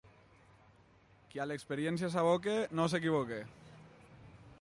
Qui 1.33 1.43
a 1.43 1.47
l'experiència 1.51 2.09
s'aboca, 2.15 2.57
no 2.79 2.87
s'equivoca. 2.95 3.39